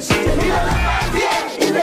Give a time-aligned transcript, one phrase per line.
[0.00, 1.28] 世界娱乐乐翻天，
[1.60, 1.74] 因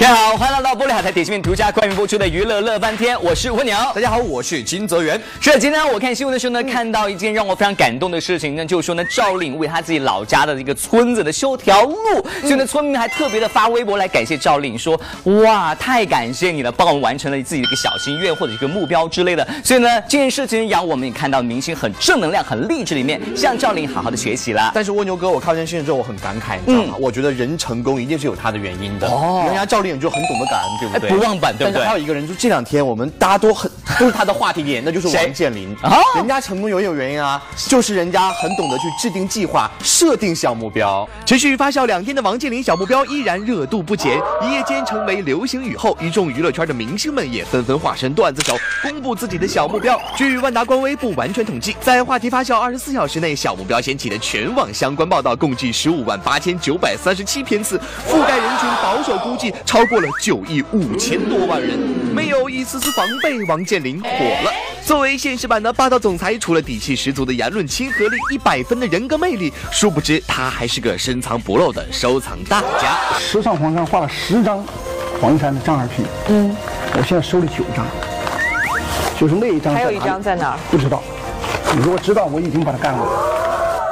[0.00, 3.76] 各位好，欢迎来到玻璃海苔点心面独家冠名播出的娱乐乐翻天，我是蜗牛。
[3.94, 5.20] 大家好，我是金泽源。
[5.42, 11.94] 是的，今天我看新闻的时候呢，看到一件让我非常感动的事情呢，就是说呢，赵丽颖为她自己老家的这个村子的修条路，
[12.40, 14.98] 所以呢，村民还特别的发微博来感谢赵丽颖，说
[15.44, 19.46] 哇，太感谢你了，帮我们完成了自己的一个小心愿或者一个目标之类的。
[19.62, 24.70] 所以呢，这件事情让我们也看到明星很正能量、很励志的一面，向赵丽颖好好的学习啦。
[24.74, 26.94] 但是蜗牛哥，我看完这件事情之后，我很感慨，你知道吗？
[26.98, 29.06] 我觉得人成功一定是有他的原因的。
[29.06, 31.10] 哦人家赵丽颖就很懂得感恩，对不对？
[31.10, 35.74] 哎不忘本对不对但是还有一个人，就这两天我们大家都很都是他的话题点，那就是王健林。
[35.82, 41.08] 啊人家成功有有原因啊，就是人家很懂得去制定计划，设定小目标。
[41.26, 50.00] 持续发酵两天的王健林小目标依然热度不减，一夜间成为流行语后，一众娱乐圈的明星们也纷纷化身段子手，公布自己的小目标。
[50.16, 57.78] 据万达官微不完全统计，在话题发酵二十四小时内，小目标掀起的全网相关报道共计十五万八千九百三十七篇次，
[58.08, 61.78] 覆盖人群保守估计超过了九亿五千多万人。
[62.14, 64.52] 没有一丝丝防备，王健林火了。
[64.82, 72.96] 作为现实版的霸道总裁，除了底气十足的言论亲和力、一百分的人格魅力，殊不知他还是个深藏不露的收藏大家。
[73.18, 74.64] 十上黄山画了十张
[75.20, 76.56] 黄山的张二皮，嗯，
[76.96, 77.86] 我现在收了九张，
[79.18, 80.58] 就是那一张还有一张在哪儿？
[80.70, 81.02] 不知道，
[81.72, 83.06] 你如果知道，我已经把它干了。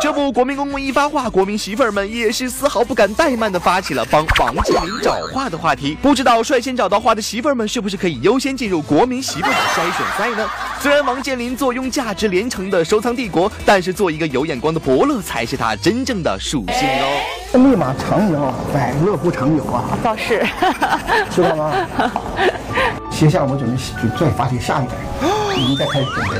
[0.00, 5.96] 这不，国民公公一发话，国民媳妇儿们也是丝毫不敢怠慢的发起了帮王健林找话的话题。
[6.00, 10.48] 不知道率先找到话的媳妇儿们是不是可以优先进入国民媳妇儿的筛选赛呢？
[10.80, 17.58] 虽然王健林坐拥价值连城的收藏帝国，但是做一个有眼光的伯乐才是他真正的属性哦。
[17.58, 20.46] 立马长赢啊，百乐不长有啊，倒是，
[21.34, 21.72] 知道吗？
[23.10, 24.94] 接下来我准备就再发起下一代，
[25.56, 26.36] 已经在开始准备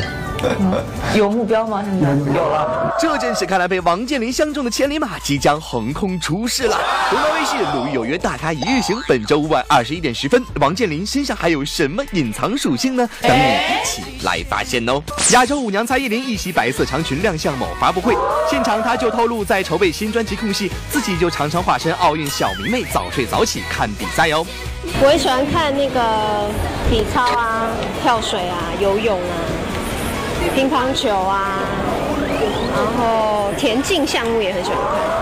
[0.47, 0.84] 了。
[1.14, 1.84] 有目标吗？
[1.84, 2.94] 现在有了。
[2.98, 6.77] 这阵是看来，被王健林相中的千里马即将横空出世了。
[7.11, 13.09] 湖南卫视《鲁豫有约》大咖一日行，本周五晚二十一点十分，王健林身上还有什么隐藏属性呢？
[13.21, 15.00] 等你一起来发现哦。
[15.32, 18.15] 亚洲舞娘蔡依林一袭白色长裙亮相某发布会，
[18.50, 24.44] 现场她就透露，在筹备新专辑空隙，自己就常常化身奥运小迷妹，早睡早起看比赛哦。
[25.03, 26.48] 我也喜欢看那个
[26.88, 27.69] 体操啊、
[28.03, 29.34] 跳水啊、游泳啊、
[30.54, 31.60] 乒乓球啊，
[32.75, 35.19] 然后田径项目也很喜欢看。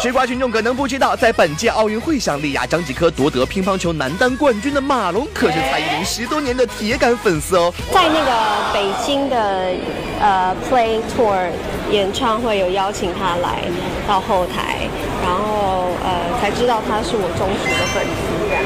[0.00, 7.74] 吃瓜群众可能不知道，在本届奥运会上力压张继科夺得乒乓球男单冠军的马龙，可是蔡依林十多年的铁杆粉丝哦。
[7.92, 8.32] 在那个
[8.72, 9.72] 北京的
[10.20, 11.50] 呃 Play Tour
[11.90, 13.64] 演唱会有邀请他来
[14.06, 14.86] 到后台，
[15.20, 18.62] 然后呃才知道他是我忠实的粉丝这样。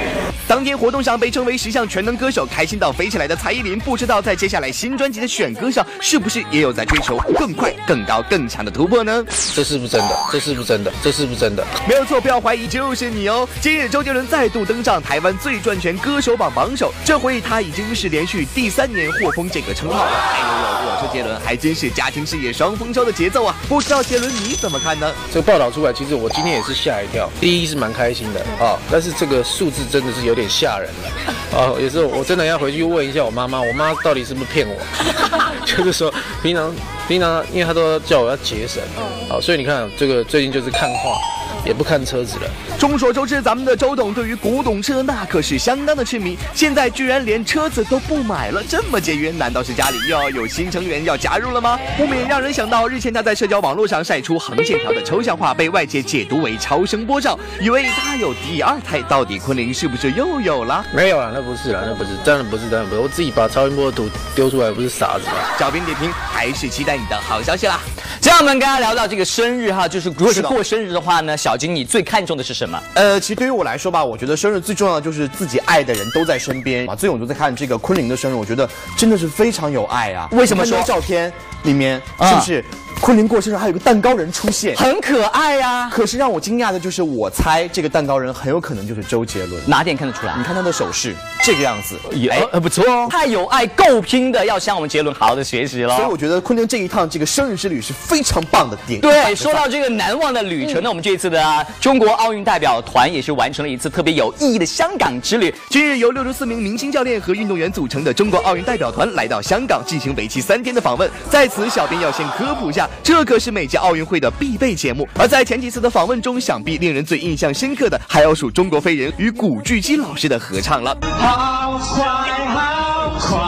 [0.48, 9.24] 当天活动上被称为十项全能歌手，开心到飞起来的蔡依林，不知道在接下来新专辑的选歌上，是不是也有在追求更快、更高、更强的突破呢？
[9.54, 10.16] 这是不是真的？
[10.30, 10.92] 这是不是真的？
[11.02, 11.64] 这是不是真的？
[11.88, 13.48] 没有错，不要怀疑，就是你哦。
[13.62, 20.10] 今日周杰伦再度登上台湾最赚钱歌手榜榜首，这回他已经是连续第三年获封这个称号了。
[20.10, 23.54] 哎呦呦，我说杰伦还真是家庭事业双丰收的节奏啊！
[23.68, 25.10] 不知道杰伦你怎么看呢？
[25.32, 27.21] 这个报道出来，其实我今天也是吓一跳。
[27.40, 31.58] 第一是蛮开心的啊、但是这个数字真的是有点吓人了。
[31.58, 34.76] 啊、 也是我真的要回去问一下我妈妈，我妈到底是不是骗我？
[35.66, 36.12] 就是说
[36.42, 36.74] 平常
[37.06, 38.82] 平常，因为她都叫我要节省，
[39.28, 41.16] 好、所以你看这个最近就是看画，
[41.64, 42.50] 也不看车子了。
[42.78, 51.78] 众所周知，咱们的周董对于古董车那可是相当的痴迷，现在居然连车子都不买了，这么节约，难道是家里又要有新成员要加入了吗？
[51.96, 60.84] 不免让人想到日前他在社交网络上晒出横线条的抽象画，被外界解读为超声波照，以为他有第二胎，到底昆凌是不是又有了？
[60.92, 63.00] 没有啊，那不是啊，那不是，当然不是，当然不是。
[63.00, 65.34] 我自己把超音波的图丢出来，不是傻子吗？
[65.58, 67.80] 小编点评，还是期待你的好消息啦。
[68.22, 72.80] 这样我们刚刚聊到这个生日哈，就是如果是过生日的话呢，小金你最看重的是什么？
[72.94, 76.94] 呃，其实对于我来说吧，我觉得生日最重要的就是自己爱的人都在身边啊。
[76.94, 80.28] 最近我就在看这个昆凌的生日，我觉得真的是非常有爱啊。
[80.30, 81.32] 为什么说照片
[81.64, 82.64] 里面啊是不是
[83.02, 84.76] 昆凌过生日还有个蛋糕人出现？
[84.76, 89.60] 很可爱呀、可是让我惊讶的就是，我猜这个蛋糕人很有可能就是周杰伦。
[89.66, 90.44] 哪点看得出来你？
[90.44, 91.12] 看他的手势，
[91.42, 95.96] 这个样子，也哎呃不错哦，太有爱够拼的，要向我们杰伦好好的学习了。
[95.96, 99.00] 所以我觉得昆凌这一趟这个生日之旅是非常棒的点。
[99.00, 105.52] 对，说到这个难忘的旅程呢，我们这一次的、啊、中国奥运代表团也是完成了一次特别有意义的香港之旅。
[105.68, 111.10] 今日由六十四名明星教练和运动员组成的中国奥运代表团来到香港进行为期三天的访问。
[111.28, 115.08] 在此，小编要先科普一下，这可是每届奥运会的必备节目。
[115.18, 120.96] 而在前几次的访问中，想必令人最印象深刻的，还要数中国飞人与古巨基老师的合唱了。
[121.02, 122.04] 好快，
[122.46, 123.38] 好快，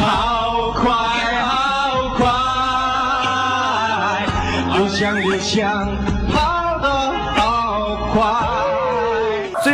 [0.00, 0.92] 好快，
[1.42, 2.26] 好快，
[4.68, 5.88] 好想好想，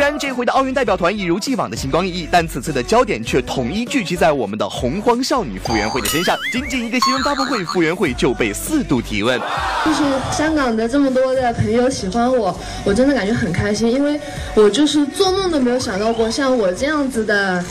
[0.05, 6.37] 然这回的奥运代表团一如既往的星光熠熠，但此次的焦点却统一聚集在我们的洪荒少女傅园慧的身上。
[6.51, 9.41] 仅仅一个新闻发布会，傅园慧就被四度提问。
[9.83, 14.21] 就是香港的这么多的朋友喜欢我，我真的感觉很开心，因为
[14.53, 17.63] 我就是做梦都没有想到过，像我这样子的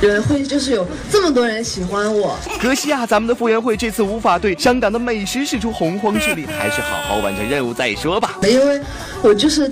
[0.00, 2.36] 人会就是有这么多人喜欢我。
[2.60, 8.36] 可惜啊，咱们的傅园慧这次无法对香港的美食使出洪荒之力，还是好好完成任务再说吧。
[8.42, 8.80] 因为
[9.22, 9.70] 我就是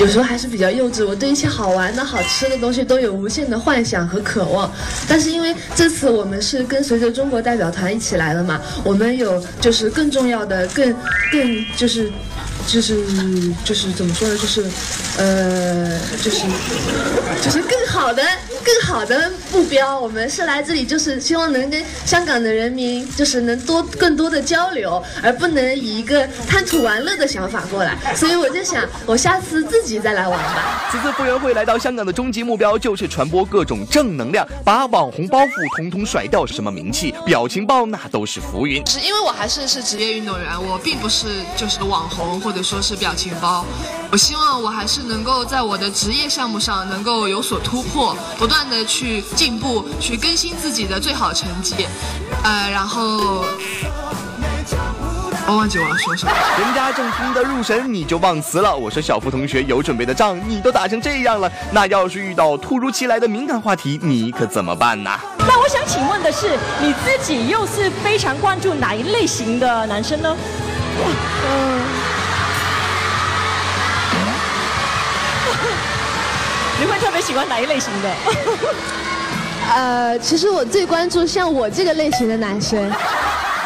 [0.00, 4.72] 有时候还是比较幼稚，我对一些好玩的好吃的东西都有无限的幻想和渴望。
[5.06, 10.94] 但是因为这次我们是跟随着中国代表团一起来的嘛，我们有就是更重要的、更
[11.30, 12.10] 更就是。
[12.66, 12.94] 就是
[13.64, 14.36] 就是怎么说呢？
[14.36, 14.62] 就是，
[15.16, 16.42] 呃，就是
[17.42, 18.22] 就是更好的、
[18.70, 19.98] 更好的目标。
[19.98, 27.96] 我们是来这里，就是希望能跟香港的人民，就是能多更多的交流，而不能以一个贪图玩乐的想法过来。
[28.14, 30.88] 所以我就想，我下次自己再来玩吧。
[30.92, 36.46] 此次傅园慧来到香港的终极目标就是传播各种正能量，把网红包袱统统甩掉。
[36.50, 38.84] 什么名气、表情包那都是浮云。
[38.86, 41.26] 是因为我还是是职业运动员，我并不是
[41.56, 43.64] 就是网红或者说是表情包。
[44.10, 51.86] 我希望我还是能够在我的职业项目上能够有所突破，不断的去进步，去更新自己的最好成绩。
[52.42, 53.44] 呃，然后
[55.46, 56.32] 我忘记我要说什么。
[56.58, 58.76] 人家正听得入神，你就忘词了。
[58.76, 65.10] 我说小付同学有准备的仗，你都打成这样了，那要是遇到突如其来的敏感话题，你可怎么办呢？
[65.38, 70.36] 那我想请问的是，你自己又是非常关注哪一类型的男生呢？
[77.00, 78.10] 特别喜欢哪一类型的？
[79.74, 82.90] 呃，其实我最关注像我这个类型的男生。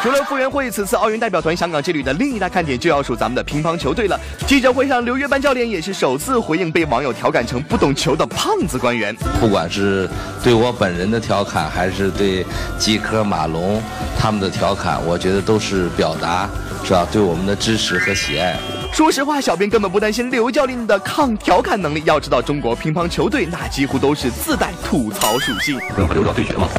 [0.03, 4.19] 除了傅园慧，此次奥运代表团香港之旅的另一大看点就要数咱们的乒乓球队了。
[4.45, 9.15] 记者会上，刘约班教练也是首次回应被网友调侃成不懂球的胖子官员。
[9.39, 10.07] 不管是
[10.43, 12.45] 对我本人的调侃，还是对
[12.77, 13.81] 季科、马龙
[14.15, 16.47] 他们的调侃，我觉得都是表达
[16.83, 18.59] 是吧对我们的支持和喜爱。
[18.95, 22.01] 说实话，小编根本不担心刘教练的抗调侃能力。
[22.05, 25.77] 要知道，中国乒乓球队那几乎都是自带吐槽属性。
[25.93, 26.69] 不用和刘导对决吗？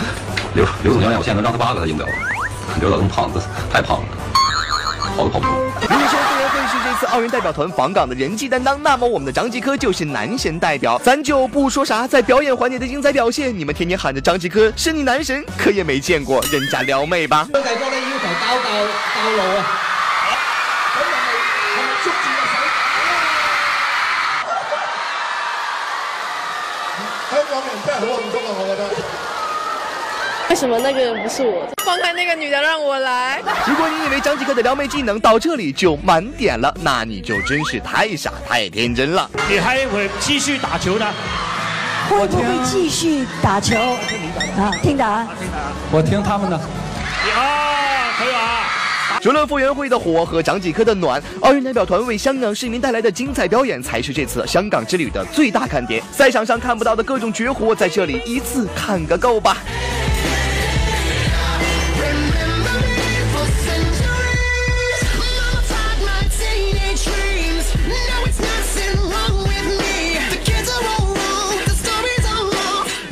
[0.54, 2.08] 刘刘总教练，我现在能让他八个，他赢不了。
[2.78, 3.40] 刘导这么胖子，
[3.72, 4.04] 太胖了，
[5.16, 5.54] 跑都跑不动。
[5.80, 10.98] 如果说傅园慧是这次奥运代表团访港的人气担当，那么我们的张继科就是男神代表。
[11.02, 17.48] 咱就不说啥，在表演环节的精彩表现，你们天天喊着张继科是你男神，可也没见过人家撩妹吧？
[17.50, 19.88] 張繼科咧要求交道道路啊！
[30.48, 31.66] 为什么那个人不是我？
[31.84, 33.40] 放开那个女的，让我来。
[33.66, 39.28] 如果你以为张继科的撩妹技能到这里就满点了，那你就真是太傻太天真了。
[39.48, 41.06] 你还会继续打球呢？
[42.10, 43.76] 会不会继续打球？
[44.58, 45.26] 啊，听答案。
[45.90, 46.56] 我听他们的。
[46.56, 46.62] 啊，
[47.24, 47.71] 可以啊。
[49.22, 56.02] 除了傅园慧的火和张继科的暖，奥运代表团为香港市民带来的精彩表演才是这次香港之旅的最大看点。
[56.10, 59.58] 赛场上看不到的各种绝活，在这里一次看个够吧。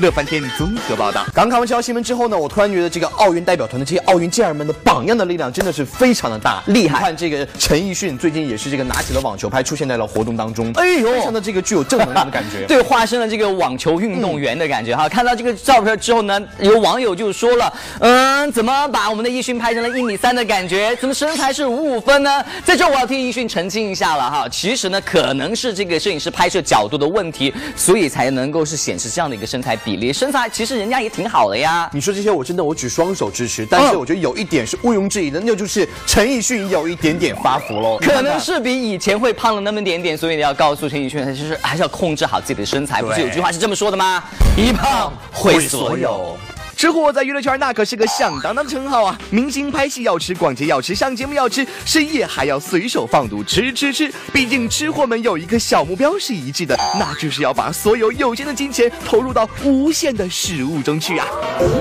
[0.00, 1.25] 乐翻天综合报道。
[1.35, 12.64] 刚看完这条新闻之后呢，我突然觉得这个奥运代表团的这些奥运健儿们的榜样的力量真的是非常的大，厉害看这个陈奕迅最近也是这个拿起了网球拍出现在了活动当中，哎呦，非常的这个具有正能量的感觉。
[12.69, 15.09] 对，化身了这个网球运动员的感觉哈。
[15.09, 20.97] 看到这个照片之后呢，有网友就说了，嗯，怎么把我们的奕迅拍成了一米三的感觉？
[20.97, 22.42] 怎么身材是五五分呢？
[22.64, 30.12] 在这我要替奕迅澄清一下了哈，其实呢，可能是这个摄影师拍摄角度的问题，所以才能够是显示这样的一个身材比例。
[30.12, 31.88] 身材其实人家也挺好的呀。
[31.92, 43.00] 你说这些我真的我举双手支持，但是我觉得有一点是毋庸置疑的，那就是陈奕迅有一点点发福喽，可能是比以前会胖了那么点点，所以你要告诉陈奕迅，他就是还是要控制好自己的身材。
[43.02, 44.23] 不是有句话是这么说的吗？
[44.56, 46.37] 一胖毁所有。
[46.81, 49.19] 吃货在娱乐圈那可是个响当当的称号啊！
[49.29, 54.11] 明星拍戏要吃，逛街要吃，上节目要吃，深夜还要随手放毒吃吃吃。
[54.33, 61.27] 毕竟吃货们有一个小目标是一致的，那就是要把所有有限的金钱投入到无限的食物中去啊！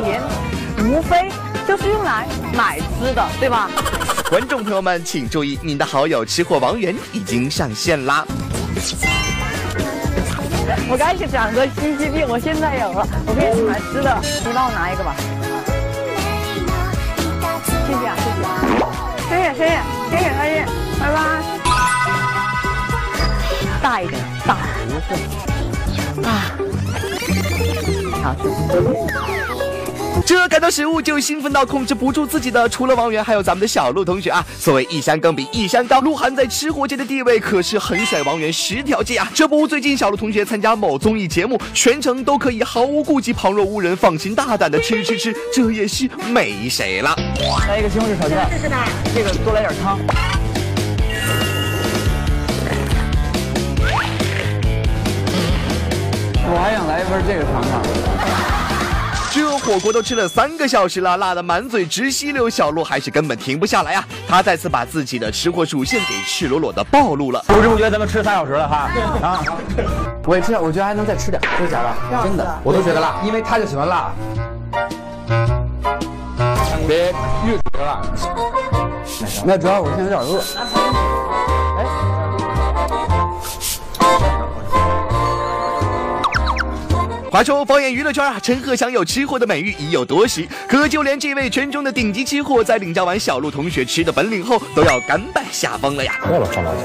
[0.04, 0.22] 钱
[0.84, 1.30] 无非
[1.66, 3.72] 就是用来买吃的，对吧？
[4.30, 8.28] 观众朋友们请注意，您的好友吃货王源已经上线啦！
[10.90, 15.16] 我刚去长个心机病，我现在有了，我可以去买吃的，你帮我拿一个吧。
[17.88, 18.42] 谢谢啊，谢谢。
[19.30, 19.72] 谢谢谢谢
[20.10, 20.50] 谢谢阿姨，
[21.00, 21.18] 拜拜。
[23.82, 24.60] 大一点，大胡
[25.08, 25.10] 子
[26.28, 26.28] 啊！
[28.22, 28.44] 好吃。
[30.26, 34.46] 这看到食物就兴奋到控制不住自己的，除了王源，还有咱们的小鹿同学啊。
[34.60, 39.28] 所谓一山更比一山高，鹿晗在吃货界的地位可是横甩王源十条街啊！
[39.34, 47.16] 这不，最近小鹿同学参加某综艺节目，全程都可以毫无顾忌、旁若无人、放心大胆的吃吃吃，这也是没谁了。
[47.68, 48.88] 来一个西红柿炒鸡蛋，试试吧？
[49.16, 49.98] 这个多来点汤。
[56.52, 58.09] 我还想来一份这个尝尝。
[59.32, 64.04] 这火锅都吃了三个小时了，辣得满嘴直吸溜，小鹿还是根本停不下来啊！
[64.28, 67.44] 他再次把自己的吃货属性给赤裸裸的暴露了。
[67.48, 68.90] 不知不觉咱们吃三小时了哈
[69.22, 69.44] 啊！
[70.26, 72.24] 我也吃，我觉得还能再吃点，真的假的？
[72.24, 74.12] 真的，我都觉得辣，因为他就喜欢辣。
[76.88, 77.14] 别
[77.46, 78.02] 越吃辣。
[79.46, 81.19] 那主要我现在有点饿。
[87.32, 96.16] 话说，放眼娱乐圈啊，陈赫享有吃货的美誉已有多时，可就连这位圈中的顶级吃货，在领教完小鹿同学吃的本领后，都要甘拜下风了呀！
[96.32, 96.78] 要不放辣椒？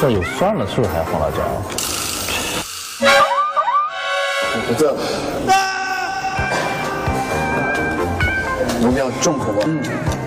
[0.00, 1.36] 这有蒜了，是不是还要放辣椒？
[4.66, 4.96] 不这，
[8.80, 9.64] 有比较重口味。
[9.66, 10.23] 嗯。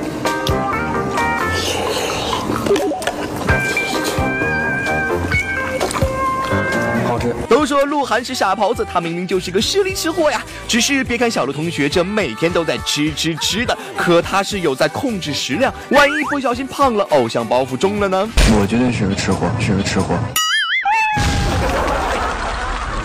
[7.50, 10.42] 都说鹿晗是傻狍子，他明明就是个实力吃货呀。
[10.68, 18.30] 只是别看小鹿同学这每天都在吃吃吃的，可他是有在控制食量，万一不小心胖了，偶像包袱重了呢？
[18.60, 20.16] 我绝对是个吃货，是个吃货，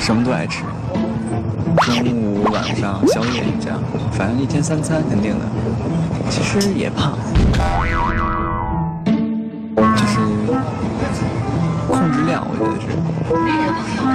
[0.00, 0.62] 什么都爱吃，
[1.82, 3.80] 中午、晚上、宵夜这样，
[4.12, 5.44] 反正一天三餐肯定的。
[6.30, 7.18] 其实也胖，
[9.76, 10.18] 就是
[11.88, 12.86] 控制量，我觉得是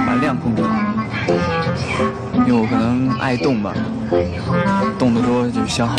[0.06, 0.70] 把量控制好，
[2.46, 3.74] 因为我可能爱动吧，
[4.98, 5.96] 动得多就消耗。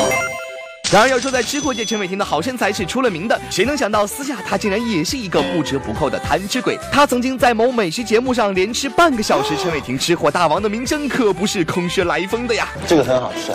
[0.91, 6.79] 然而要说在吃货界，陈伟霆的好身材是出了名的，谁能想到私下他竟然也是一个不折不扣的贪吃鬼？
[6.91, 12.67] 他曾经在某美食节目上连吃半个小时，陈伟霆吃货大王的名声可不是空穴来风的呀。
[12.87, 13.51] 这个很好吃。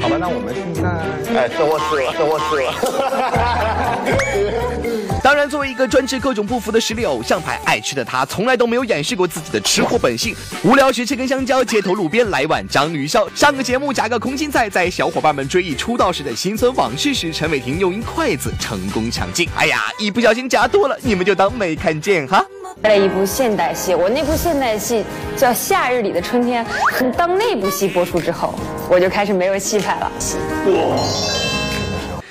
[0.00, 0.88] 好吧，那我们现在，
[1.34, 2.70] 哎，等我吃了，等我吃了。
[5.50, 10.34] 作为一个专吃各种不服的实力偶像派，爱吃的他从来都没有掩饰过自己的吃货本性。
[10.62, 13.28] 无聊时吃根香蕉，街头路边来碗章鱼烧。
[13.34, 19.48] 上个节目夹个空心菜，在小伙伴们追忆出道时的辛酸往事时，陈伟霆用一筷子成功抢镜。
[19.56, 22.46] 哎呀，一不小心夹多了，你们就当没看见哈。
[22.80, 25.04] 拍了一部现代戏，我那部现代戏
[25.36, 26.64] 叫《夏日里的春天》。
[27.16, 28.54] 当那部戏播出之后，
[28.88, 30.12] 我就开始没有戏拍了。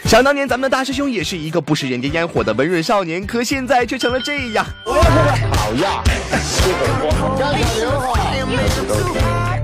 [0.09, 4.65] 想当年，咱们的大师兄也是一个不食人间烟火的温润少年，可现在却成了这样。
[4.83, 4.91] 好
[5.75, 8.41] 呀，这个锅，干点牛排，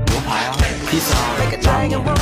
[0.06, 0.56] 牛排啊，
[0.88, 2.14] 披萨啊，牛锅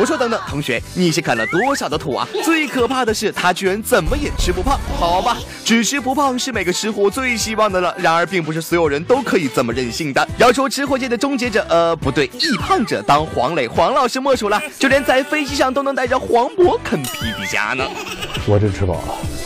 [0.00, 2.26] 我说等等，同学，你是啃了多少的土啊？
[2.44, 4.78] 最可怕的是，他居然怎么也吃不胖。
[4.96, 7.92] 好吧，只吃不胖是每个吃货最希望的了。
[7.98, 10.26] 然而，并不是所有人都可以这么任性的。
[10.36, 14.62] 要说吃货界的终结者，呃，不对，易胖者当黄磊、黄老师莫属了。
[14.78, 17.84] 就连在飞机上都能带着黄渤啃皮皮虾呢。
[18.46, 19.37] 我真吃饱了。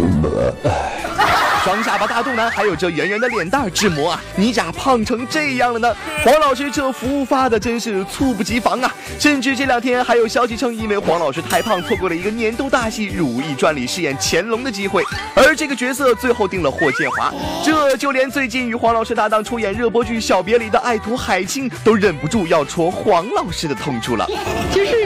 [1.62, 5.94] 双下巴大肚腩，还有这圆圆的脸蛋儿，志摩啊，你咋胖成这样了呢？
[6.24, 8.90] 黄老师这服务发的真是猝不及防啊！
[9.18, 15.04] 甚至这两天还有消息称，因为黄老师太胖，错过了一个年度大戏《如懿传》里饰演乾隆的机会，
[15.34, 17.30] 而这个角色最后定了霍建华。
[17.62, 24.26] 这就连最近与黄老师搭档出演热播剧《小别离》的爱徒海清，都忍不住要戳黄老师的痛处了。
[24.72, 25.04] 就是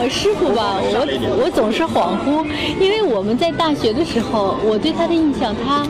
[0.00, 2.46] 我师傅吧，我我总是恍惚，
[2.78, 5.84] 因为我们在大学的时候，我对他的印象，他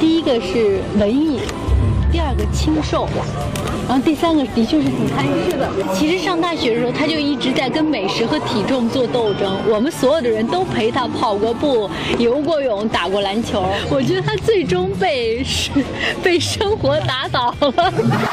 [0.00, 1.38] 第一个是文艺，
[2.10, 3.06] 第二个清瘦，
[3.86, 5.68] 然后第三个的确是挺贪吃的。
[5.94, 9.54] 其实上大学的时候，他就一直在跟美食和体重做斗争。
[9.68, 11.88] 我们所有的人都陪他跑过步、
[12.18, 13.62] 游过泳、打过篮球。
[13.90, 15.70] 我觉得他最终被是
[16.22, 17.70] 被生活打倒了。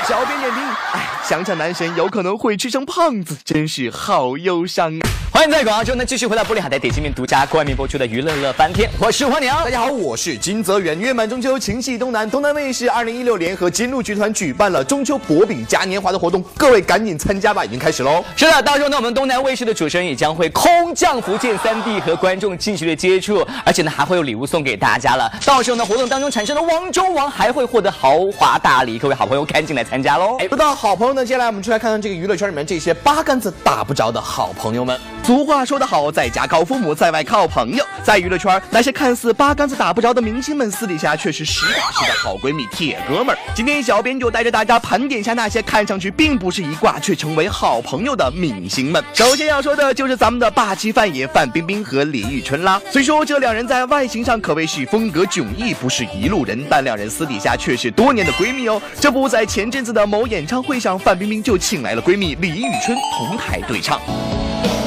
[0.08, 4.94] 小编点评：哎，想想男神有可能会吃成胖子，真是好忧伤！
[5.38, 9.64] 欢迎在广告之后呢，继续回到玻璃海苔点心面独家冠名播出的娱乐乐翻天，我是黄娘。
[9.64, 11.00] 大家好，我是金泽源。
[11.00, 18.26] 月满中秋，情系东南，东南卫视二零一六联合金鹿集团举办了中秋薄饼嘉年华的活动，各位赶紧参加吧，已经开始喽。
[18.36, 25.32] 是的，到时候呢，我们东南卫视的主持人也将会空降福建三地和观众近距离接触，而且呢还会有礼物送给大家了。
[25.46, 30.36] 到时候呢，活动当中产生的王中王还会获得豪华大礼，各位好朋友赶紧来参加喽！
[30.50, 35.00] 说到好朋友呢，接下来我们就来看看这个娱乐圈里面这些八竿子打不着的好朋友们。
[35.28, 37.84] 俗话说得好，在家靠父母，在外靠朋友。
[38.02, 43.38] 在娱乐圈，那些看似八竿子打不着的明星们，私底下却是实打实的好闺蜜、铁哥们儿。
[43.54, 49.04] 今天小编就带着大家盘点下那些看上去并不是一挂，却成为好朋友的明星们。
[49.14, 52.82] 首先要说的就是咱们的霸气范爷范冰冰和李宇春啦。
[52.90, 58.82] 虽说这两人在外形上可谓是风格迥异，不是一路人，但两人私底下却是多年的闺蜜哦。
[58.98, 64.00] 这不在前阵子的某演唱会上，范冰冰就请来了闺蜜李宇春同台对唱。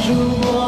[0.07, 0.60] 如果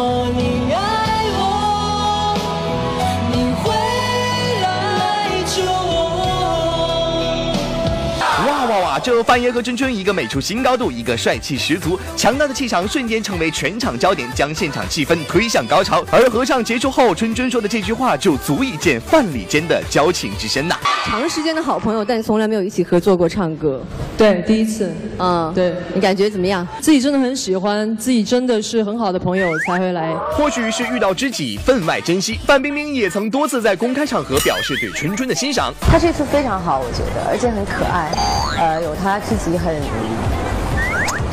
[8.93, 8.99] 哇哇哇！
[8.99, 16.05] 这范爷和春春一个美出新高度，一个帅气十足，强大的气场瞬间成为全场焦点，将现场气氛推向高潮。
[16.11, 23.83] 而合唱结束后，春春说的这句话就足以见范李间的交情之深呐、长时间的好朋友，但从来没有一起合作过唱歌。
[24.19, 26.67] 对，第一次，嗯，对你感觉怎么样？
[26.81, 30.13] 自己真的很喜欢，自己真的是很好的朋友才会来。
[30.33, 35.73] 或许是遇到知己分外珍惜，范冰冰也曾多次在公开场合表示对春春的欣赏。
[35.81, 38.13] 她这次非常好，我觉得，而且很可爱，
[38.59, 39.75] 呃，有他自己很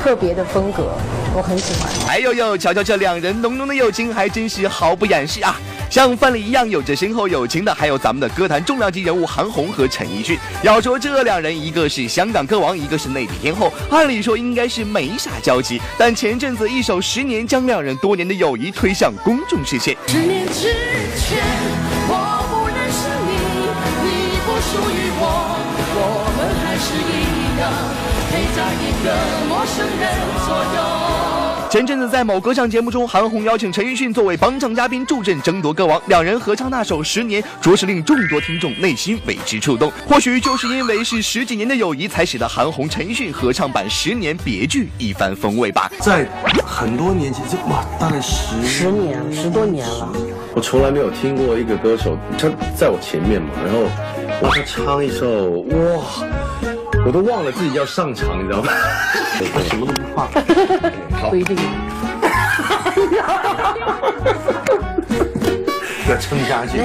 [0.01, 0.94] 特别的风格，
[1.36, 1.91] 我很喜欢。
[2.08, 5.60] 哎呦呦，瞧瞧这两人浓浓的友情，还真是毫不掩饰啊！
[5.89, 10.38] 像范蠡一样有着深厚友情的，还有咱们的歌坛重量级人物韩红和陈奕迅。
[10.62, 19.98] 要说这两人，一个是香港歌王，一个是内地天后，按理说应该是没啥交集，但前阵子一首《十年》将两人多年的友谊推向公众视线。
[20.08, 20.74] 十年之
[21.18, 21.39] 前，
[29.03, 29.12] 个
[29.48, 30.10] 陌生人
[30.46, 31.70] 左右。
[31.70, 39.91] 前阵子在某歌唱节目中，韩红邀请陈奕迅作为帮唱嘉宾助阵争夺歌王，两人合唱那首《十年》，着实令众多听众内心为之触动。
[40.08, 45.91] 或许就是因为是十几年的友谊，才使得韩红、陈奕迅合唱版《十年》别具一番风味吧。
[46.00, 46.28] 在
[46.65, 50.12] 很多年前，这哇，大概十十年，十多年了。
[50.56, 53.82] 我从来没有听过一个歌手，他在我前面嘛，然后
[54.41, 56.04] 哇，他唱一首哇，
[57.10, 58.72] 我都忘了自己要上场，你知道吗？
[59.41, 60.28] 我什么都不怕，
[61.19, 61.58] 好不一定。
[66.08, 66.78] 要撑下去。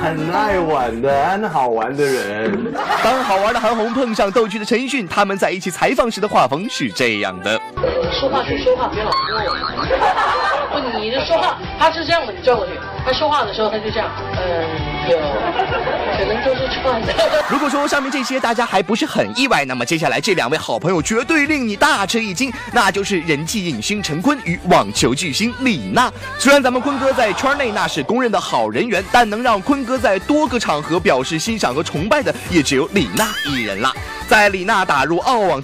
[0.00, 2.72] 很爱玩的，很好玩的人。
[3.02, 7.60] 当好玩的韩红碰上逗趣的陈奕迅，他们在一起采访时的画风是这样的。
[8.12, 9.50] 说话是说话，别老说我。
[10.70, 12.72] 不，你的说话，他是这样的，你转过去。
[13.04, 15.18] 他说话的时候，他就这样，嗯，有，
[16.16, 17.12] 可能就是这样的。
[17.50, 26.12] 如果说上面这些大家还不是很意外，那么接下来这两位好朋友绝对令你大吃一惊，那就是人气影星陈坤与网球巨星李娜。
[26.38, 33.92] 虽然咱们坤哥在圈内那是公认的好人缘，但能让坤哥在多个场合表示欣赏和崇拜的，也只有李娜一人了。
[34.28, 35.60] 在李娜打入澳网。